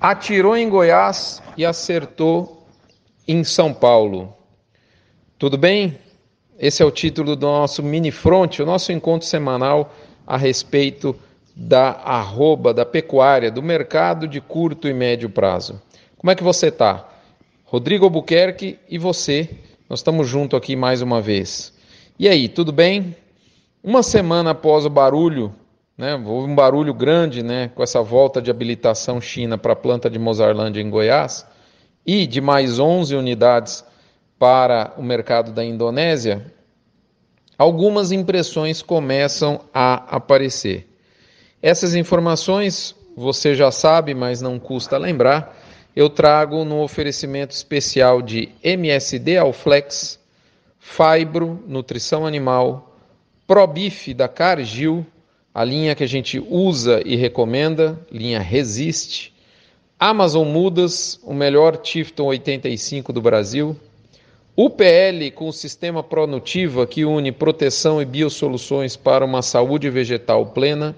Atirou 0.00 0.56
em 0.56 0.68
Goiás 0.68 1.42
e 1.56 1.66
acertou 1.66 2.64
em 3.26 3.42
São 3.42 3.74
Paulo. 3.74 4.32
Tudo 5.36 5.58
bem? 5.58 5.98
Esse 6.56 6.84
é 6.84 6.86
o 6.86 6.90
título 6.90 7.34
do 7.34 7.46
nosso 7.46 7.82
mini 7.82 8.12
front, 8.12 8.60
o 8.60 8.66
nosso 8.66 8.92
encontro 8.92 9.26
semanal 9.26 9.92
a 10.24 10.36
respeito 10.36 11.16
da 11.54 11.90
arroba 11.90 12.72
da 12.72 12.86
pecuária, 12.86 13.50
do 13.50 13.60
mercado 13.60 14.28
de 14.28 14.40
curto 14.40 14.86
e 14.86 14.92
médio 14.92 15.28
prazo. 15.28 15.82
Como 16.16 16.30
é 16.30 16.36
que 16.36 16.44
você 16.44 16.68
está? 16.68 17.08
Rodrigo 17.64 18.04
Albuquerque 18.04 18.78
e 18.88 18.98
você, 18.98 19.50
nós 19.90 19.98
estamos 19.98 20.28
juntos 20.28 20.56
aqui 20.56 20.76
mais 20.76 21.02
uma 21.02 21.20
vez. 21.20 21.72
E 22.16 22.28
aí, 22.28 22.48
tudo 22.48 22.72
bem? 22.72 23.16
Uma 23.82 24.04
semana 24.04 24.50
após 24.50 24.86
o 24.86 24.90
barulho 24.90 25.52
né? 25.98 26.14
Houve 26.14 26.48
um 26.48 26.54
barulho 26.54 26.94
grande 26.94 27.42
né, 27.42 27.72
com 27.74 27.82
essa 27.82 28.00
volta 28.00 28.40
de 28.40 28.52
habilitação 28.52 29.20
China 29.20 29.58
para 29.58 29.72
a 29.72 29.76
planta 29.76 30.08
de 30.08 30.16
Mozarlândia 30.16 30.80
em 30.80 30.88
Goiás 30.88 31.44
e 32.06 32.24
de 32.24 32.40
mais 32.40 32.78
11 32.78 33.16
unidades 33.16 33.84
para 34.38 34.94
o 34.96 35.02
mercado 35.02 35.50
da 35.50 35.64
Indonésia. 35.64 36.54
Algumas 37.58 38.12
impressões 38.12 38.80
começam 38.80 39.62
a 39.74 40.16
aparecer. 40.16 40.86
Essas 41.60 41.96
informações 41.96 42.94
você 43.16 43.56
já 43.56 43.72
sabe, 43.72 44.14
mas 44.14 44.40
não 44.40 44.60
custa 44.60 44.96
lembrar. 44.96 45.58
Eu 45.96 46.08
trago 46.08 46.64
no 46.64 46.80
oferecimento 46.80 47.50
especial 47.50 48.22
de 48.22 48.50
MSD 48.62 49.36
Alflex, 49.36 50.20
Fibro, 50.78 51.60
Nutrição 51.66 52.24
Animal, 52.24 52.96
Probif 53.44 54.14
da 54.14 54.28
Cargill 54.28 55.04
a 55.54 55.64
linha 55.64 55.94
que 55.94 56.04
a 56.04 56.08
gente 56.08 56.38
usa 56.38 57.02
e 57.04 57.16
recomenda, 57.16 57.98
linha 58.10 58.40
Resiste, 58.40 59.34
Amazon 59.98 60.46
Mudas, 60.46 61.18
o 61.24 61.34
melhor 61.34 61.76
Tifton 61.76 62.26
85 62.26 63.12
do 63.12 63.20
Brasil, 63.20 63.76
UPL 64.56 65.30
com 65.34 65.48
o 65.48 65.52
sistema 65.52 66.02
Pronutiva 66.02 66.86
que 66.86 67.04
une 67.04 67.32
proteção 67.32 68.00
e 68.02 68.04
biosoluções 68.04 68.96
para 68.96 69.24
uma 69.24 69.42
saúde 69.42 69.88
vegetal 69.90 70.46
plena, 70.46 70.96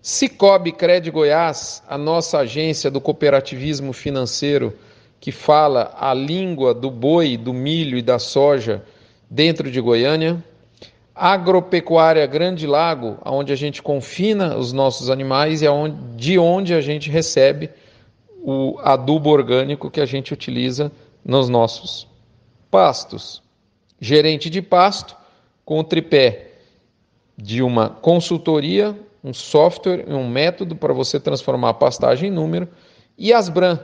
Cicobi 0.00 0.70
Cred 0.70 1.10
Goiás, 1.10 1.82
a 1.88 1.98
nossa 1.98 2.38
agência 2.38 2.90
do 2.90 3.00
cooperativismo 3.00 3.92
financeiro 3.92 4.72
que 5.20 5.32
fala 5.32 5.96
a 5.98 6.14
língua 6.14 6.72
do 6.72 6.90
boi, 6.90 7.36
do 7.36 7.52
milho 7.52 7.98
e 7.98 8.02
da 8.02 8.18
soja 8.18 8.84
dentro 9.28 9.68
de 9.70 9.80
Goiânia, 9.80 10.42
agropecuária 11.16 12.26
Grande 12.26 12.66
Lago, 12.66 13.16
onde 13.24 13.50
a 13.50 13.56
gente 13.56 13.82
confina 13.82 14.54
os 14.54 14.74
nossos 14.74 15.08
animais 15.08 15.62
e 15.62 15.66
aonde, 15.66 15.96
de 16.14 16.38
onde 16.38 16.74
a 16.74 16.80
gente 16.82 17.10
recebe 17.10 17.70
o 18.42 18.78
adubo 18.82 19.30
orgânico 19.30 19.90
que 19.90 20.00
a 20.00 20.04
gente 20.04 20.34
utiliza 20.34 20.92
nos 21.24 21.48
nossos 21.48 22.06
pastos. 22.70 23.42
Gerente 23.98 24.50
de 24.50 24.60
pasto 24.60 25.16
com 25.64 25.80
o 25.80 25.84
tripé 25.84 26.52
de 27.36 27.62
uma 27.62 27.88
consultoria, 27.88 28.94
um 29.24 29.32
software 29.32 30.04
e 30.06 30.12
um 30.12 30.28
método 30.28 30.76
para 30.76 30.92
você 30.92 31.18
transformar 31.18 31.70
a 31.70 31.74
pastagem 31.74 32.28
em 32.28 32.32
número, 32.32 32.68
e 33.16 33.32
Asbran, 33.32 33.80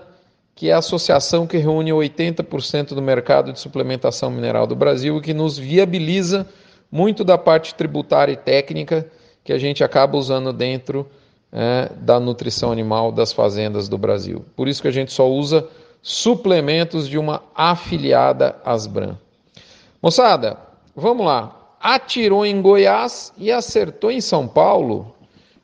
que 0.54 0.68
é 0.68 0.74
a 0.74 0.78
associação 0.78 1.46
que 1.46 1.56
reúne 1.56 1.90
80% 1.90 2.88
do 2.88 3.00
mercado 3.00 3.52
de 3.52 3.58
suplementação 3.58 4.30
mineral 4.30 4.66
do 4.66 4.76
Brasil 4.76 5.16
e 5.16 5.22
que 5.22 5.32
nos 5.32 5.56
viabiliza 5.56 6.46
muito 6.92 7.24
da 7.24 7.38
parte 7.38 7.74
tributária 7.74 8.32
e 8.32 8.36
técnica 8.36 9.10
que 9.42 9.52
a 9.52 9.58
gente 9.58 9.82
acaba 9.82 10.18
usando 10.18 10.52
dentro 10.52 11.08
é, 11.50 11.90
da 11.96 12.20
nutrição 12.20 12.70
animal 12.70 13.10
das 13.10 13.32
fazendas 13.32 13.88
do 13.88 13.96
Brasil. 13.96 14.44
Por 14.54 14.68
isso 14.68 14.82
que 14.82 14.88
a 14.88 14.92
gente 14.92 15.10
só 15.10 15.28
usa 15.28 15.66
suplementos 16.02 17.08
de 17.08 17.16
uma 17.16 17.42
afiliada 17.54 18.56
Asbran. 18.62 19.16
Moçada, 20.02 20.58
vamos 20.94 21.24
lá. 21.24 21.58
Atirou 21.80 22.44
em 22.44 22.60
Goiás 22.60 23.32
e 23.38 23.50
acertou 23.50 24.10
em 24.10 24.20
São 24.20 24.46
Paulo. 24.46 25.14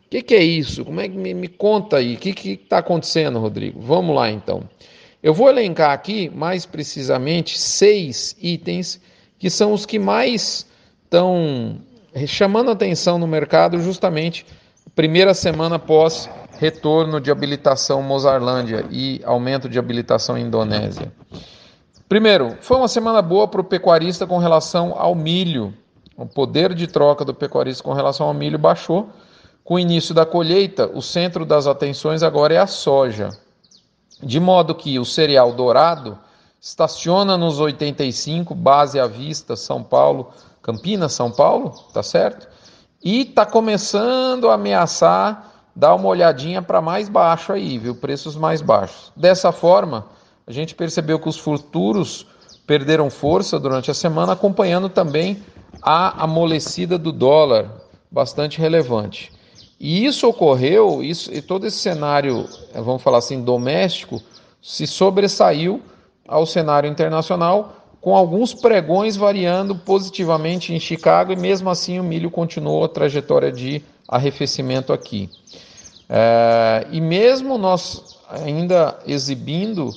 O 0.06 0.10
que, 0.10 0.22
que, 0.22 0.34
é 0.34 0.42
isso? 0.42 0.84
Como 0.84 1.00
é 1.00 1.08
que 1.08 1.16
me, 1.16 1.34
me 1.34 1.48
conta 1.48 1.98
aí? 1.98 2.14
O 2.14 2.18
que 2.18 2.50
está 2.50 2.78
acontecendo, 2.78 3.38
Rodrigo? 3.38 3.80
Vamos 3.80 4.16
lá 4.16 4.30
então. 4.30 4.62
Eu 5.22 5.34
vou 5.34 5.50
elencar 5.50 5.90
aqui, 5.90 6.30
mais 6.30 6.64
precisamente, 6.64 7.58
seis 7.58 8.36
itens 8.40 9.00
que 9.38 9.50
são 9.50 9.72
os 9.72 9.84
que 9.84 9.98
mais 9.98 10.67
estão 11.08 11.80
chamando 12.26 12.70
atenção 12.70 13.18
no 13.18 13.26
mercado 13.26 13.80
justamente 13.80 14.44
primeira 14.94 15.32
semana 15.32 15.76
após 15.76 16.28
retorno 16.58 17.20
de 17.20 17.30
habilitação 17.30 18.02
Mozarlândia 18.02 18.84
e 18.90 19.22
aumento 19.24 19.68
de 19.68 19.78
habilitação 19.78 20.36
Indonésia. 20.36 21.10
Primeiro, 22.08 22.56
foi 22.60 22.76
uma 22.76 22.88
semana 22.88 23.22
boa 23.22 23.46
para 23.48 23.60
o 23.60 23.64
pecuarista 23.64 24.26
com 24.26 24.38
relação 24.38 24.94
ao 24.96 25.14
milho. 25.14 25.72
O 26.16 26.26
poder 26.26 26.74
de 26.74 26.86
troca 26.86 27.24
do 27.24 27.32
pecuarista 27.32 27.82
com 27.82 27.92
relação 27.92 28.26
ao 28.26 28.34
milho 28.34 28.58
baixou. 28.58 29.08
Com 29.62 29.74
o 29.74 29.78
início 29.78 30.14
da 30.14 30.26
colheita, 30.26 30.90
o 30.92 31.00
centro 31.00 31.46
das 31.46 31.66
atenções 31.66 32.22
agora 32.22 32.54
é 32.54 32.58
a 32.58 32.66
soja. 32.66 33.28
De 34.22 34.40
modo 34.40 34.74
que 34.74 34.98
o 34.98 35.04
cereal 35.04 35.52
dourado 35.52 36.18
estaciona 36.60 37.36
nos 37.36 37.60
85, 37.60 38.54
base 38.54 38.98
à 38.98 39.06
vista, 39.06 39.54
São 39.54 39.82
Paulo, 39.82 40.32
Campinas, 40.68 41.14
São 41.14 41.30
Paulo, 41.30 41.70
tá 41.94 42.02
certo? 42.02 42.46
E 43.02 43.24
tá 43.24 43.46
começando 43.46 44.50
a 44.50 44.54
ameaçar 44.54 45.62
dar 45.74 45.94
uma 45.94 46.08
olhadinha 46.08 46.60
para 46.60 46.82
mais 46.82 47.08
baixo 47.08 47.54
aí, 47.54 47.78
viu? 47.78 47.94
Preços 47.94 48.36
mais 48.36 48.60
baixos. 48.60 49.10
Dessa 49.16 49.50
forma, 49.50 50.04
a 50.46 50.52
gente 50.52 50.74
percebeu 50.74 51.18
que 51.18 51.26
os 51.26 51.38
futuros 51.38 52.26
perderam 52.66 53.08
força 53.08 53.58
durante 53.58 53.90
a 53.90 53.94
semana, 53.94 54.34
acompanhando 54.34 54.90
também 54.90 55.42
a 55.80 56.24
amolecida 56.24 56.98
do 56.98 57.12
dólar, 57.12 57.70
bastante 58.10 58.58
relevante. 58.58 59.32
E 59.80 60.04
isso 60.04 60.28
ocorreu, 60.28 61.02
isso, 61.02 61.32
e 61.32 61.40
todo 61.40 61.66
esse 61.66 61.78
cenário, 61.78 62.46
vamos 62.74 63.00
falar 63.00 63.18
assim, 63.18 63.42
doméstico, 63.42 64.20
se 64.60 64.86
sobressaiu 64.86 65.80
ao 66.26 66.44
cenário 66.44 66.90
internacional, 66.90 67.87
com 68.08 68.16
alguns 68.16 68.54
pregões 68.54 69.16
variando 69.16 69.74
positivamente 69.74 70.72
em 70.72 70.80
Chicago 70.80 71.30
e 71.30 71.36
mesmo 71.36 71.68
assim 71.68 72.00
o 72.00 72.02
milho 72.02 72.30
continuou 72.30 72.82
a 72.82 72.88
trajetória 72.88 73.52
de 73.52 73.82
arrefecimento 74.08 74.94
aqui. 74.94 75.28
É, 76.08 76.86
e 76.90 77.02
mesmo 77.02 77.58
nós 77.58 78.16
ainda 78.26 78.98
exibindo 79.06 79.90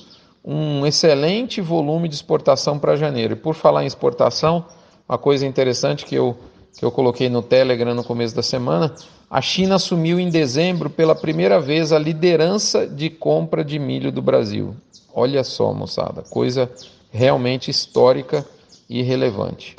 um 0.44 0.84
excelente 0.84 1.62
volume 1.62 2.06
de 2.06 2.14
exportação 2.14 2.78
para 2.78 2.96
janeiro. 2.96 3.32
E 3.32 3.36
por 3.36 3.54
falar 3.54 3.82
em 3.82 3.86
exportação, 3.86 4.66
uma 5.08 5.16
coisa 5.16 5.46
interessante 5.46 6.04
que 6.04 6.14
eu, 6.14 6.36
que 6.78 6.84
eu 6.84 6.92
coloquei 6.92 7.30
no 7.30 7.40
Telegram 7.40 7.94
no 7.94 8.04
começo 8.04 8.36
da 8.36 8.42
semana, 8.42 8.94
a 9.30 9.40
China 9.40 9.76
assumiu 9.76 10.20
em 10.20 10.28
dezembro 10.28 10.90
pela 10.90 11.14
primeira 11.14 11.58
vez 11.58 11.94
a 11.94 11.98
liderança 11.98 12.86
de 12.86 13.08
compra 13.08 13.64
de 13.64 13.78
milho 13.78 14.12
do 14.12 14.20
Brasil. 14.20 14.76
Olha 15.14 15.42
só, 15.42 15.72
moçada, 15.72 16.20
coisa 16.28 16.70
realmente 17.12 17.70
histórica 17.70 18.44
e 18.88 19.02
relevante. 19.02 19.76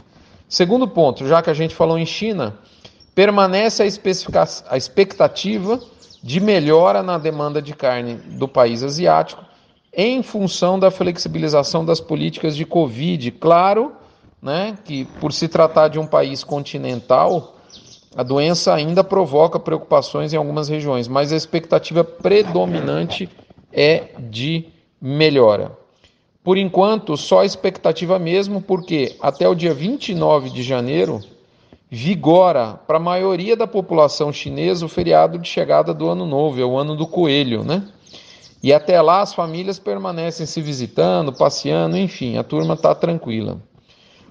Segundo 0.48 0.88
ponto, 0.88 1.28
já 1.28 1.42
que 1.42 1.50
a 1.50 1.54
gente 1.54 1.74
falou 1.74 1.98
em 1.98 2.06
China, 2.06 2.58
permanece 3.16 3.84
a, 3.84 3.86
a 4.70 4.78
expectativa 4.78 5.82
de 6.22 6.40
melhora 6.40 7.04
na 7.04 7.18
demanda 7.18 7.62
de 7.62 7.74
carne 7.74 8.16
do 8.16 8.48
país 8.48 8.84
asiático 8.84 9.44
em 9.92 10.24
função 10.24 10.80
da 10.80 10.90
flexibilização 10.90 11.84
das 11.84 12.00
políticas 12.00 12.56
de 12.56 12.66
Covid. 12.66 13.32
Claro 13.32 13.94
né, 14.42 14.78
que, 14.84 15.06
por 15.20 15.34
se 15.34 15.48
tratar 15.48 15.88
de 15.88 16.00
um 16.00 16.06
país 16.06 16.44
continental, 16.44 17.58
a 18.16 18.24
doença 18.24 18.74
ainda 18.74 19.04
provoca 19.04 19.60
preocupações 19.60 20.34
em 20.34 20.38
algumas 20.38 20.70
regiões, 20.70 21.08
mas 21.08 21.34
a 21.34 21.36
expectativa 21.36 22.04
predominante 22.04 23.30
é 23.72 24.10
de 24.20 24.68
melhora. 25.02 25.83
Por 26.44 26.58
enquanto, 26.58 27.16
só 27.16 27.44
expectativa 27.44 28.20
mesmo, 28.20 28.62
porque 28.62 29.16
até 29.22 29.48
o 29.48 29.56
dia 29.56 29.74
29 29.74 30.50
de 30.50 30.62
janeiro 30.62 31.22
vigora 31.90 32.74
para 32.88 32.98
a 32.98 33.00
maioria 33.00 33.56
da 33.56 33.68
população 33.68 34.34
chinesa 34.34 34.86
o 34.86 34.90
feriado 34.90 35.38
de 35.38 35.48
chegada 35.48 35.94
do 35.94 36.10
Ano 36.10 36.26
Novo, 36.26 36.60
é 36.60 36.66
o 36.66 36.78
Ano 36.78 36.96
do 36.96 37.08
Coelho, 37.08 37.64
né? 37.64 37.84
E 38.62 38.74
até 38.74 39.02
lá 39.02 39.22
as 39.22 39.34
famílias 39.34 39.78
permanecem 39.78 40.46
se 40.46 40.62
visitando, 40.62 41.32
passeando, 41.32 41.98
enfim, 41.98 42.38
a 42.38 42.44
turma 42.44 42.74
está 42.74 42.96
tranquila. 42.96 43.62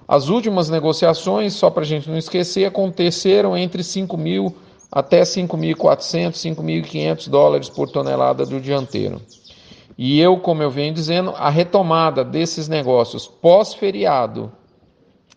As 0.07 0.27
últimas 0.27 0.69
negociações, 0.69 1.53
só 1.53 1.69
para 1.69 1.83
a 1.83 1.85
gente 1.85 2.09
não 2.09 2.17
esquecer, 2.17 2.65
aconteceram 2.65 3.55
entre 3.57 3.83
5 3.83 4.17
mil 4.17 4.55
até 4.91 5.21
5.400, 5.21 6.33
5.500 6.33 7.29
dólares 7.29 7.69
por 7.69 7.89
tonelada 7.89 8.45
do 8.45 8.59
dianteiro. 8.59 9.21
E 9.97 10.19
eu, 10.19 10.37
como 10.37 10.63
eu 10.63 10.71
venho 10.71 10.93
dizendo, 10.93 11.33
a 11.37 11.49
retomada 11.49 12.23
desses 12.23 12.67
negócios 12.67 13.27
pós-feriado 13.27 14.51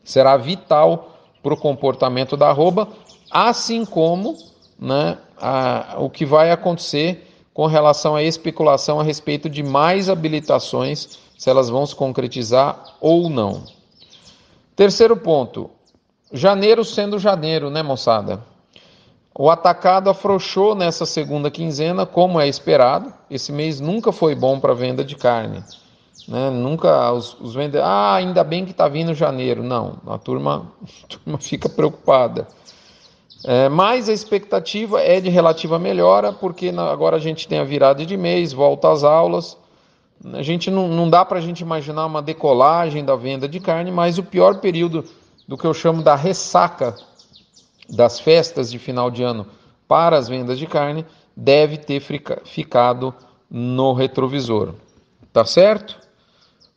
será 0.03 0.37
vital 0.37 1.17
para 1.43 1.55
o 1.55 1.57
comportamento 1.57 2.37
da 2.37 2.49
arroba, 2.49 2.89
assim 3.31 3.85
como 3.85 4.37
né, 4.79 5.19
a, 5.37 5.97
o 5.99 6.09
que 6.09 6.25
vai 6.25 6.51
acontecer 6.51 7.31
com 7.53 7.67
relação 7.67 8.17
à 8.17 8.23
especulação 8.23 9.01
a 9.01 9.03
respeito 9.03 9.49
de 9.49 9.63
mais 9.63 10.09
habilitações, 10.09 11.19
se 11.37 11.51
elas 11.51 11.69
vão 11.69 11.87
se 11.87 11.95
concretizar 11.95 12.97
ou 13.01 13.29
não. 13.29 13.65
Terceiro 14.75 15.17
ponto, 15.17 15.71
janeiro 16.33 16.85
sendo 16.85 17.19
janeiro, 17.19 17.71
né, 17.71 17.83
moçada? 17.83 18.43
O 19.39 19.51
atacado 19.51 20.09
afrouxou 20.09 20.75
nessa 20.75 21.05
segunda 21.05 21.51
quinzena, 21.51 22.07
como 22.07 22.41
é 22.41 22.49
esperado. 22.49 23.13
Esse 23.31 23.53
mês 23.53 23.81
nunca 23.81 24.11
foi 24.11 24.35
bom 24.35 24.59
para 24.59 24.73
venda 24.73 25.05
de 25.05 25.15
carne. 25.15 25.63
Né? 26.27 26.49
Nunca 26.49 27.13
os, 27.13 27.39
os 27.39 27.55
vendedores. 27.55 27.87
Ah, 27.87 28.15
ainda 28.15 28.43
bem 28.43 28.65
que 28.65 28.71
está 28.71 28.89
vindo 28.89 29.13
janeiro. 29.13 29.63
Não, 29.63 29.99
a 30.07 30.17
turma, 30.17 30.73
a 31.05 31.07
turma 31.07 31.39
fica 31.39 31.69
preocupada. 31.69 32.49
É, 33.45 33.69
mas 33.69 34.09
a 34.09 34.13
expectativa 34.15 35.03
é 35.03 35.21
de 35.21 35.29
relativa 35.29 35.79
melhora, 35.79 36.33
porque 36.33 36.71
agora 36.71 37.17
a 37.17 37.21
gente 37.21 37.47
tem 37.47 37.59
a 37.59 37.65
virada 37.65 38.07
de 38.07 38.17
mês, 38.17 38.55
volta 38.55 38.91
às 38.91 39.05
aulas. 39.05 39.59
A 40.33 40.43
gente 40.43 40.71
não, 40.71 40.89
não 40.89 41.11
dá 41.11 41.27
para 41.27 41.39
a 41.39 41.43
gente 41.43 41.61
imaginar 41.61 42.07
uma 42.07 42.23
decolagem 42.23 43.05
da 43.05 43.15
venda 43.15 43.47
de 43.47 43.61
carne, 43.61 43.93
mas 43.93 44.17
o 44.17 44.23
pior 44.23 44.61
período 44.61 45.05
do 45.47 45.59
que 45.59 45.67
eu 45.67 45.75
chamo 45.75 46.03
da 46.03 46.15
ressaca 46.15 46.97
das 47.89 48.21
festas 48.21 48.71
de 48.71 48.79
final 48.79 49.11
de 49.11 49.23
ano 49.23 49.47
para 49.87 50.17
as 50.17 50.29
vendas 50.29 50.59
de 50.59 50.67
carne 50.67 51.05
deve 51.37 51.77
ter 51.77 52.01
ficado 52.45 53.15
no 53.51 53.93
retrovisor. 53.93 54.75
Tá 55.33 55.45
certo? 55.45 55.99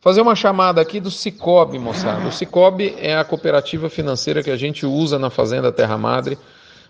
Fazer 0.01 0.21
uma 0.21 0.35
chamada 0.35 0.79
aqui 0.79 0.99
do 0.99 1.11
Cicobi, 1.11 1.77
moçada. 1.77 2.27
O 2.27 2.31
Cicobi 2.31 2.95
é 2.97 3.17
a 3.17 3.25
cooperativa 3.25 3.89
financeira 3.89 4.43
que 4.43 4.51
a 4.51 4.55
gente 4.55 4.85
usa 4.85 5.19
na 5.19 5.29
Fazenda 5.29 5.71
Terra 5.71 5.97
Madre. 5.97 6.37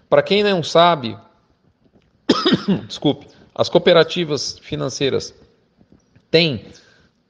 Para 0.07 0.21
quem 0.21 0.44
não 0.44 0.62
sabe, 0.62 1.18
desculpe, 2.88 3.27
as 3.56 3.68
cooperativas 3.68 4.60
financeiras 4.60 5.33
têm 6.30 6.66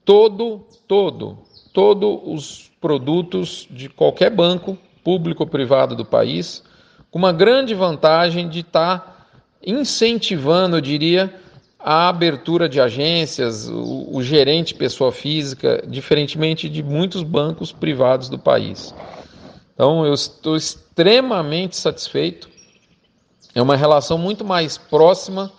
todo, 0.04 0.66
todo, 0.88 1.38
todos 1.74 2.20
os 2.26 2.72
produtos 2.82 3.68
de 3.70 3.90
qualquer 3.90 4.30
banco, 4.30 4.78
público 5.04 5.44
ou 5.44 5.50
privado 5.50 5.96
do 5.96 6.06
país, 6.06 6.64
com 7.12 7.18
uma 7.18 7.32
grande 7.32 7.74
vantagem 7.74 8.48
de 8.48 8.60
estar 8.60 9.00
tá 9.00 9.16
incentivando, 9.66 10.78
eu 10.78 10.82
diria, 10.82 11.34
a 11.80 12.10
abertura 12.10 12.68
de 12.68 12.82
agências, 12.82 13.70
o, 13.70 14.10
o, 14.12 14.22
gerente 14.22 14.76
pessoa 14.76 15.12
física, 15.12 15.82
diferentemente 15.88 16.68
de 16.68 16.84
muitos 16.84 17.24
bancos 17.24 17.72
privados 17.72 18.28
do 18.28 18.38
país. 18.38 18.94
Então, 19.74 20.06
eu 20.06 20.14
estou 20.14 20.58
extremamente 20.58 21.78
satisfeito. 21.78 22.50
É 23.56 23.62
uma 23.62 23.78
relação 23.78 24.18
muito 24.18 24.44
mais 24.44 24.78
próxima, 24.78 25.52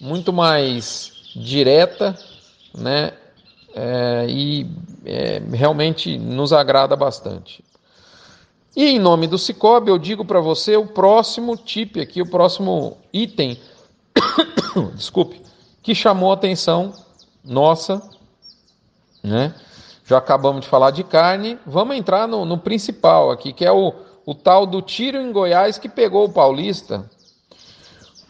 muito 0.00 0.32
mais 0.32 1.12
direta, 1.34 2.16
né? 2.72 3.12
É, 3.74 4.26
e 4.28 4.66
é, 5.04 5.42
realmente 5.52 6.16
nos 6.16 6.52
agrada 6.52 6.96
bastante. 6.96 7.62
E 8.76 8.90
em 8.90 8.98
nome 8.98 9.26
do 9.26 9.38
Cicobi, 9.38 9.90
eu 9.90 9.96
digo 9.96 10.22
para 10.22 10.38
você 10.38 10.76
o 10.76 10.86
próximo 10.86 11.56
tip 11.56 11.98
aqui, 11.98 12.20
o 12.20 12.28
próximo 12.28 12.98
item, 13.10 13.58
desculpe, 14.92 15.40
que 15.82 15.94
chamou 15.94 16.30
a 16.30 16.34
atenção 16.34 16.92
nossa, 17.42 18.02
né? 19.24 19.54
Já 20.04 20.18
acabamos 20.18 20.60
de 20.60 20.68
falar 20.68 20.90
de 20.90 21.02
carne, 21.02 21.58
vamos 21.66 21.96
entrar 21.96 22.28
no, 22.28 22.44
no 22.44 22.58
principal 22.58 23.30
aqui, 23.30 23.50
que 23.50 23.64
é 23.64 23.72
o, 23.72 23.94
o 24.26 24.34
tal 24.34 24.66
do 24.66 24.82
tiro 24.82 25.16
em 25.16 25.32
Goiás 25.32 25.78
que 25.78 25.88
pegou 25.88 26.26
o 26.26 26.32
paulista. 26.32 27.10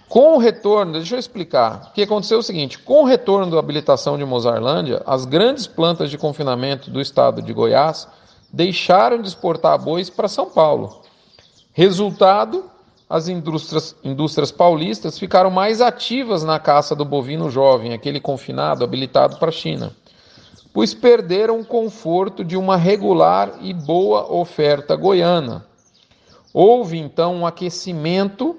Com 0.09 0.37
o 0.37 0.39
retorno, 0.39 0.93
deixa 0.93 1.17
eu 1.17 1.19
explicar. 1.19 1.89
O 1.91 1.93
que 1.93 2.03
aconteceu 2.03 2.37
é 2.37 2.41
o 2.41 2.45
seguinte: 2.45 2.79
com 2.79 3.03
o 3.03 3.05
retorno 3.05 3.51
da 3.51 3.59
habilitação 3.59 4.17
de 4.17 4.25
Mozarlândia, 4.25 5.03
as 5.05 5.25
grandes 5.25 5.67
plantas 5.67 6.09
de 6.09 6.17
confinamento 6.17 6.89
do 6.89 7.01
estado 7.01 7.43
de 7.43 7.53
Goiás 7.53 8.07
deixaram 8.57 9.21
de 9.21 9.29
exportar 9.29 9.79
bois 9.79 10.09
para 10.09 10.29
São 10.29 10.49
Paulo. 10.49 11.03
Resultado, 11.75 12.65
as 13.09 13.29
indústrias, 13.29 13.95
indústrias 14.03 14.51
paulistas 14.51 15.19
ficaram 15.19 15.51
mais 15.51 15.83
ativas 15.83 16.43
na 16.43 16.59
caça 16.59 16.97
do 16.97 17.05
bovino 17.05 17.51
jovem, 17.51 17.93
aquele 17.93 18.19
confinado 18.19 18.83
habilitado 18.83 19.37
para 19.37 19.51
a 19.51 19.53
China, 19.53 19.95
pois 20.73 20.95
perderam 20.95 21.61
o 21.61 21.67
conforto 21.67 22.43
de 22.43 22.57
uma 22.57 22.79
regular 22.79 23.59
e 23.61 23.75
boa 23.75 24.33
oferta 24.33 24.97
goiana. 24.97 25.67
Houve 26.51 26.97
então 26.97 27.35
um 27.35 27.47
aquecimento 27.47 28.57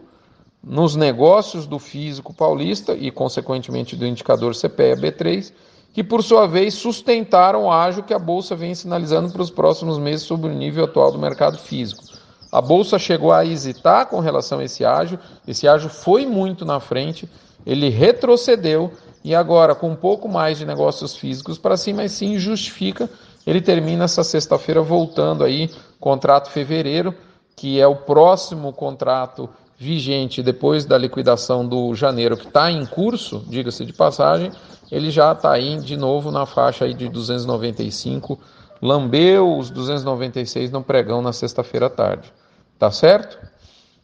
nos 0.64 0.96
negócios 0.96 1.66
do 1.66 1.80
físico 1.80 2.32
paulista 2.36 2.94
e, 2.94 3.10
consequentemente, 3.10 3.96
do 3.96 4.06
indicador 4.06 4.54
CPEA-B3, 4.54 5.52
que 5.98 6.04
por 6.04 6.24
sua 6.24 6.46
vez 6.46 6.76
sustentaram 6.76 7.64
o 7.64 7.72
ágio 7.72 8.04
que 8.04 8.14
a 8.14 8.20
bolsa 8.20 8.56
vem 8.56 8.76
sinalizando 8.76 9.32
para 9.32 9.42
os 9.42 9.50
próximos 9.50 9.98
meses 9.98 10.28
sobre 10.28 10.52
o 10.52 10.54
nível 10.54 10.86
atual 10.86 11.12
do 11.12 11.18
mercado 11.18 11.58
físico. 11.58 12.04
A 12.52 12.62
bolsa 12.62 13.00
chegou 13.00 13.34
a 13.34 13.44
hesitar 13.44 14.06
com 14.06 14.20
relação 14.20 14.60
a 14.60 14.64
esse 14.64 14.86
ágio, 14.86 15.18
esse 15.48 15.68
ágio 15.68 15.90
foi 15.90 16.24
muito 16.24 16.64
na 16.64 16.80
frente, 16.80 17.28
ele 17.66 17.90
retrocedeu 17.90 18.92
e 19.24 19.34
agora 19.34 19.74
com 19.74 19.90
um 19.90 19.96
pouco 19.96 20.30
mais 20.30 20.60
de 20.60 20.68
negócios 20.68 21.16
físicos 21.16 21.58
para 21.58 21.76
cima, 21.76 22.04
mas 22.04 22.12
sim 22.12 22.38
justifica, 22.38 23.10
ele 23.44 23.60
termina 23.60 24.06
essa 24.06 24.24
sexta-feira 24.24 24.84
voltando 24.84 25.44
aí, 25.44 25.68
contrato 26.00 26.52
fevereiro, 26.52 27.12
que 27.56 27.82
é 27.82 27.88
o 27.88 27.96
próximo 27.96 28.72
contrato 28.72 29.50
vigente 29.78 30.42
depois 30.42 30.86
da 30.86 30.98
liquidação 30.98 31.68
do 31.68 31.94
janeiro, 31.94 32.36
que 32.36 32.48
está 32.48 32.72
em 32.72 32.86
curso, 32.86 33.44
diga-se 33.48 33.86
de 33.86 33.94
passagem, 33.94 34.52
ele 34.92 35.12
já 35.12 35.32
está 35.34 35.52
aí 35.52 35.78
de 35.78 35.96
novo 35.96 36.32
na 36.32 36.46
faixa 36.46 36.86
aí 36.86 36.94
de 36.94 37.08
295, 37.08 38.40
lambeu 38.82 39.58
os 39.58 39.70
296 39.70 40.72
no 40.72 40.82
pregão 40.82 41.22
na 41.22 41.32
sexta-feira 41.32 41.88
à 41.88 41.90
tarde. 41.90 42.34
Tá 42.80 42.92
certo? 42.92 43.38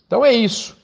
Então 0.06 0.24
é 0.24 0.32
isso. 0.32 0.76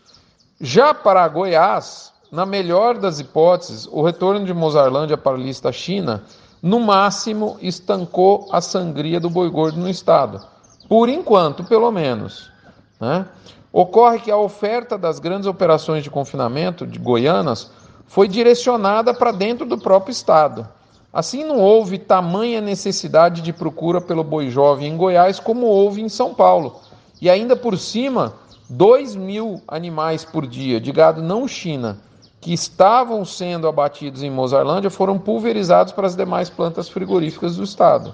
Já 0.59 0.93
para 0.93 1.27
Goiás, 1.27 2.11
na 2.31 2.45
melhor 2.45 2.97
das 2.97 3.19
hipóteses, 3.19 3.87
o 3.91 4.01
retorno 4.01 4.45
de 4.45 4.53
Mozarlândia 4.53 5.17
para 5.17 5.35
a 5.35 5.39
lista 5.39 5.71
China, 5.71 6.23
no 6.61 6.79
máximo, 6.79 7.57
estancou 7.61 8.47
a 8.51 8.59
sangria 8.59 9.19
do 9.19 9.29
boi 9.29 9.49
gordo 9.49 9.79
no 9.79 9.89
estado. 9.89 10.45
Por 10.87 11.09
enquanto, 11.09 11.63
pelo 11.63 11.91
menos. 11.91 12.51
Né? 12.99 13.25
Ocorre 13.71 14.19
que 14.19 14.31
a 14.31 14.37
oferta 14.37 14.97
das 14.97 15.19
grandes 15.19 15.47
operações 15.47 16.03
de 16.03 16.09
confinamento 16.09 16.85
de 16.87 16.97
Goianas 16.97 17.71
foi 18.07 18.27
direcionada 18.27 19.13
para 19.13 19.31
dentro 19.31 19.65
do 19.65 19.77
próprio 19.77 20.11
estado. 20.11 20.67
Assim, 21.13 21.43
não 21.43 21.59
houve 21.59 21.97
tamanha 21.97 22.61
necessidade 22.61 23.41
de 23.41 23.53
procura 23.53 23.99
pelo 24.01 24.23
boi 24.23 24.49
jovem 24.49 24.91
em 24.91 24.97
Goiás 24.97 25.39
como 25.39 25.65
houve 25.65 26.01
em 26.01 26.09
São 26.09 26.33
Paulo. 26.33 26.79
E 27.21 27.29
ainda 27.29 27.55
por 27.55 27.77
cima, 27.77 28.33
2 28.69 29.15
mil 29.15 29.61
animais 29.67 30.23
por 30.23 30.45
dia 30.45 30.79
de 30.79 30.91
gado 30.91 31.21
não 31.21 31.47
China 31.47 31.97
que 32.39 32.53
estavam 32.53 33.25
sendo 33.25 33.67
abatidos 33.67 34.23
em 34.23 34.31
Mozarlândia 34.31 34.89
foram 34.89 35.19
pulverizados 35.19 35.91
para 35.91 36.07
as 36.07 36.15
demais 36.15 36.49
plantas 36.49 36.87
frigoríficas 36.87 37.57
do 37.57 37.63
estado. 37.63 38.13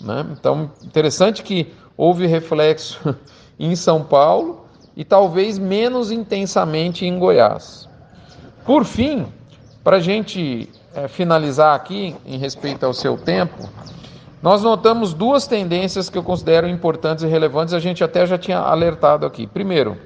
Né? 0.00 0.26
Então, 0.32 0.70
interessante 0.82 1.42
que 1.42 1.72
houve 1.96 2.26
reflexo 2.26 3.16
em 3.58 3.74
São 3.76 4.02
Paulo 4.02 4.66
e 4.96 5.04
talvez 5.04 5.58
menos 5.58 6.10
intensamente 6.10 7.04
em 7.04 7.18
Goiás. 7.18 7.88
Por 8.64 8.84
fim, 8.84 9.26
para 9.82 9.96
a 9.96 10.00
gente 10.00 10.70
é, 10.94 11.08
finalizar 11.08 11.74
aqui, 11.74 12.16
em 12.24 12.38
respeito 12.38 12.86
ao 12.86 12.94
seu 12.94 13.16
tempo, 13.16 13.68
nós 14.42 14.62
notamos 14.62 15.14
duas 15.14 15.46
tendências 15.46 16.08
que 16.08 16.18
eu 16.18 16.22
considero 16.22 16.68
importantes 16.68 17.24
e 17.24 17.26
relevantes, 17.26 17.74
a 17.74 17.78
gente 17.78 18.04
até 18.04 18.26
já 18.26 18.38
tinha 18.38 18.58
alertado 18.58 19.26
aqui. 19.26 19.46
Primeiro, 19.46 19.96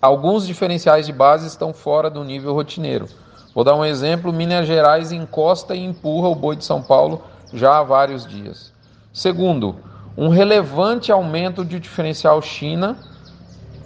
alguns 0.00 0.46
diferenciais 0.46 1.06
de 1.06 1.12
base 1.12 1.46
estão 1.46 1.72
fora 1.72 2.08
do 2.08 2.24
nível 2.24 2.54
rotineiro. 2.54 3.06
Vou 3.54 3.64
dar 3.64 3.74
um 3.74 3.84
exemplo: 3.84 4.32
Minas 4.32 4.66
Gerais 4.66 5.12
encosta 5.12 5.74
e 5.74 5.84
empurra 5.84 6.28
o 6.28 6.34
boi 6.34 6.56
de 6.56 6.64
São 6.64 6.82
Paulo 6.82 7.22
já 7.52 7.78
há 7.78 7.82
vários 7.82 8.26
dias. 8.26 8.72
Segundo, 9.12 9.76
um 10.16 10.28
relevante 10.28 11.10
aumento 11.10 11.64
de 11.64 11.80
diferencial 11.80 12.40
China 12.42 12.96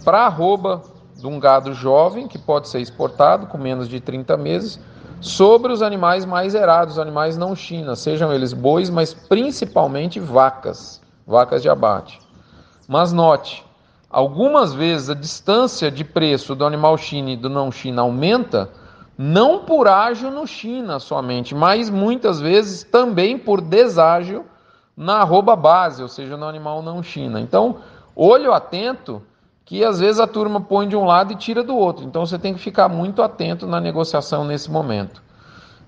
para 0.03 0.25
arroba 0.25 0.83
de 1.15 1.25
um 1.25 1.39
gado 1.39 1.73
jovem 1.73 2.27
que 2.27 2.37
pode 2.37 2.67
ser 2.67 2.79
exportado 2.79 3.47
com 3.47 3.57
menos 3.57 3.87
de 3.87 3.99
30 3.99 4.37
meses 4.37 4.79
sobre 5.19 5.71
os 5.71 5.81
animais 5.81 6.25
mais 6.25 6.53
erados, 6.53 6.99
animais 6.99 7.37
não 7.37 7.55
China, 7.55 7.95
sejam 7.95 8.31
eles 8.31 8.53
bois, 8.53 8.89
mas 8.89 9.13
principalmente 9.13 10.19
vacas, 10.19 11.01
vacas 11.25 11.61
de 11.61 11.69
abate. 11.69 12.19
Mas 12.87 13.11
note, 13.11 13.65
algumas 14.09 14.73
vezes 14.73 15.09
a 15.09 15.15
distância 15.15 15.89
de 15.89 16.03
preço 16.03 16.53
do 16.53 16.65
animal 16.65 16.97
China 16.97 17.31
e 17.31 17.37
do 17.37 17.49
não 17.49 17.71
China 17.71 18.03
aumenta, 18.03 18.69
não 19.17 19.59
por 19.59 19.87
ágio 19.87 20.29
no 20.29 20.45
China 20.45 20.99
somente, 20.99 21.55
mas 21.55 21.89
muitas 21.89 22.39
vezes 22.39 22.83
também 22.83 23.39
por 23.39 23.59
deságio 23.59 24.45
na 24.97 25.17
arroba 25.17 25.55
base, 25.55 26.01
ou 26.01 26.09
seja, 26.09 26.35
no 26.35 26.47
animal 26.47 26.81
não 26.81 27.03
China. 27.03 27.39
Então, 27.39 27.77
olho 28.15 28.51
atento 28.51 29.21
que 29.63 29.83
às 29.83 29.99
vezes 29.99 30.19
a 30.19 30.25
turma 30.25 30.61
põe 30.61 30.87
de 30.87 30.95
um 30.95 31.03
lado 31.03 31.33
e 31.33 31.35
tira 31.35 31.61
do 31.61 31.75
outro. 31.75 32.05
Então 32.05 32.25
você 32.25 32.39
tem 32.39 32.53
que 32.53 32.59
ficar 32.59 32.87
muito 32.87 33.21
atento 33.21 33.67
na 33.67 33.81
negociação 33.81 34.45
nesse 34.45 34.71
momento. 34.71 35.21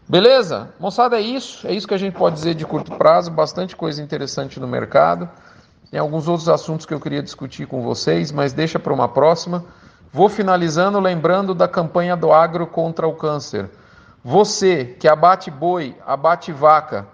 Beleza? 0.07 0.69
Moçada, 0.77 1.17
é 1.17 1.21
isso. 1.21 1.65
É 1.65 1.71
isso 1.71 1.87
que 1.87 1.93
a 1.93 1.97
gente 1.97 2.17
pode 2.17 2.35
dizer 2.35 2.55
de 2.55 2.65
curto 2.65 2.91
prazo. 2.97 3.31
Bastante 3.31 3.77
coisa 3.77 4.03
interessante 4.03 4.59
no 4.59 4.67
mercado. 4.67 5.29
Tem 5.89 5.97
alguns 5.97 6.27
outros 6.27 6.49
assuntos 6.49 6.85
que 6.85 6.93
eu 6.93 6.99
queria 6.99 7.23
discutir 7.23 7.67
com 7.67 7.81
vocês, 7.81 8.33
mas 8.33 8.51
deixa 8.51 8.77
para 8.77 8.93
uma 8.93 9.07
próxima. 9.07 9.63
Vou 10.11 10.27
finalizando 10.27 10.99
lembrando 10.99 11.55
da 11.55 11.67
campanha 11.67 12.17
do 12.17 12.33
agro 12.33 12.67
contra 12.67 13.07
o 13.07 13.13
câncer. 13.13 13.69
Você 14.23 14.83
que 14.99 15.07
abate 15.07 15.49
boi, 15.49 15.95
abate 16.05 16.51
vaca, 16.51 17.07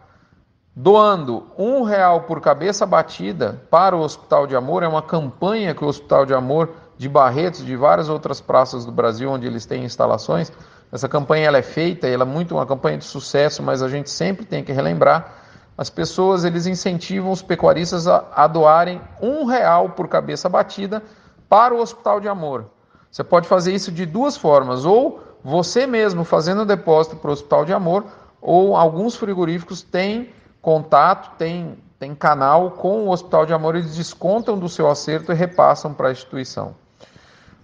doando 0.75 1.45
um 1.57 1.83
real 1.83 2.21
por 2.21 2.41
cabeça 2.41 2.85
batida 2.85 3.61
para 3.69 3.95
o 3.95 4.01
Hospital 4.01 4.45
de 4.45 4.55
Amor. 4.55 4.83
É 4.83 4.87
uma 4.87 5.01
campanha 5.01 5.73
que 5.73 5.83
o 5.83 5.87
Hospital 5.87 6.25
de 6.25 6.33
Amor 6.33 6.69
de 6.97 7.07
Barretos, 7.07 7.65
de 7.65 7.75
várias 7.75 8.09
outras 8.09 8.41
praças 8.41 8.85
do 8.85 8.91
Brasil 8.91 9.29
onde 9.29 9.47
eles 9.47 9.65
têm 9.65 9.83
instalações. 9.85 10.51
Essa 10.91 11.07
campanha 11.07 11.47
ela 11.47 11.57
é 11.57 11.61
feita, 11.61 12.07
ela 12.07 12.23
é 12.23 12.27
muito 12.27 12.55
uma 12.55 12.65
campanha 12.65 12.97
de 12.97 13.05
sucesso, 13.05 13.63
mas 13.63 13.81
a 13.81 13.87
gente 13.87 14.09
sempre 14.09 14.45
tem 14.45 14.63
que 14.63 14.71
relembrar 14.71 15.43
as 15.77 15.89
pessoas 15.89 16.45
eles 16.45 16.65
incentivam 16.65 17.31
os 17.31 17.41
pecuaristas 17.41 18.07
a, 18.07 18.25
a 18.33 18.47
doarem 18.47 19.01
um 19.21 19.45
real 19.45 19.89
por 19.89 20.07
cabeça 20.07 20.47
batida 20.47 21.03
para 21.49 21.73
o 21.73 21.81
Hospital 21.81 22.19
de 22.19 22.29
Amor. 22.29 22.65
Você 23.11 23.23
pode 23.23 23.47
fazer 23.47 23.73
isso 23.73 23.91
de 23.91 24.05
duas 24.05 24.37
formas, 24.37 24.85
ou 24.85 25.21
você 25.43 25.85
mesmo 25.85 26.23
fazendo 26.23 26.61
o 26.61 26.65
depósito 26.65 27.17
para 27.17 27.29
o 27.29 27.33
Hospital 27.33 27.65
de 27.65 27.73
Amor, 27.73 28.05
ou 28.41 28.75
alguns 28.75 29.15
frigoríficos 29.15 29.81
têm 29.81 30.29
contato, 30.65 31.37
tem, 31.37 31.77
tem 31.99 32.15
canal 32.15 32.71
com 32.71 33.05
o 33.05 33.11
Hospital 33.11 33.45
de 33.45 33.53
Amor, 33.53 33.75
eles 33.75 33.95
descontam 33.95 34.57
do 34.57 34.67
seu 34.67 34.89
acerto 34.89 35.31
e 35.31 35.35
repassam 35.35 35.93
para 35.93 36.07
a 36.07 36.11
instituição. 36.11 36.73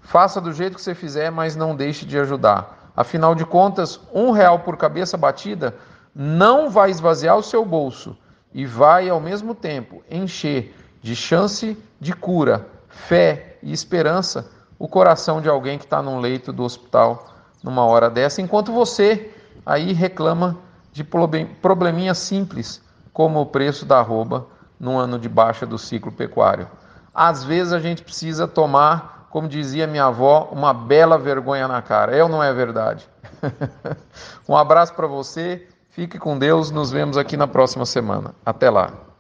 Faça 0.04 0.40
do 0.40 0.54
jeito 0.54 0.76
que 0.76 0.84
você 0.84 0.94
fizer, 0.94 1.32
mas 1.32 1.56
não 1.56 1.76
deixe 1.76 2.06
de 2.06 2.16
ajudar. 2.20 2.92
Afinal 2.96 3.34
de 3.34 3.44
contas, 3.44 4.00
um 4.14 4.30
real 4.30 4.60
por 4.60 4.78
cabeça 4.78 5.18
batida 5.18 5.76
não 6.14 6.70
vai 6.70 6.92
esvaziar 6.92 7.36
o 7.36 7.42
seu 7.42 7.66
bolso 7.66 8.16
e 8.54 8.68
vai, 8.68 9.10
ao 9.10 9.20
mesmo 9.20 9.56
tempo, 9.56 10.04
encher 10.08 10.76
de 11.02 11.16
chance 11.16 11.76
de 12.00 12.14
cura, 12.14 12.68
fé 12.88 13.58
e 13.64 13.74
esperança 13.74 14.48
o 14.78 14.88
coração 14.88 15.42
de 15.42 15.50
alguém 15.50 15.80
que 15.80 15.86
está 15.86 16.04
num 16.04 16.20
leito 16.20 16.54
do 16.54 16.62
hospital 16.62 17.34
numa 17.64 17.84
hora 17.84 18.12
dessa, 18.12 18.44
enquanto 18.44 18.72
você 18.72 19.32
aí 19.66 19.92
reclama 19.92 20.56
de 20.94 21.04
probleminha 21.04 22.14
simples 22.14 22.80
como 23.14 23.42
o 23.42 23.46
preço 23.46 23.86
da 23.86 24.00
arroba 24.00 24.48
num 24.80 24.98
ano 24.98 25.20
de 25.20 25.30
baixa 25.30 25.66
do 25.66 25.78
ciclo 25.78 26.12
pecuário. 26.12 26.68
Às 27.14 27.44
vezes 27.44 27.74
a 27.74 27.80
gente 27.80 28.04
precisa 28.04 28.48
tomar, 28.48 29.28
como 29.30 29.48
dizia 29.48 29.86
minha 29.86 30.06
avó, 30.06 30.50
uma 30.52 30.74
bela 30.74 31.18
vergonha 31.18 31.68
na 31.68 31.82
cara. 31.82 32.16
É 32.16 32.24
ou 32.24 32.30
não 32.30 32.42
é 32.42 32.54
verdade? 32.54 33.08
um 34.48 34.56
abraço 34.56 34.94
para 34.94 35.08
você, 35.08 35.68
fique 35.90 36.18
com 36.18 36.38
Deus, 36.38 36.72
nos 36.72 36.90
vemos 36.90 37.18
aqui 37.18 37.36
na 37.36 37.48
próxima 37.48 37.86
semana. 37.86 38.34
Até 38.46 38.70
lá. 38.70 39.11